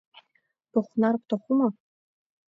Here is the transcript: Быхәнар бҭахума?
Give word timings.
Быхәнар 0.71 1.15
бҭахума? 1.21 1.67